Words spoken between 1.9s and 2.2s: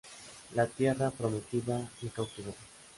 le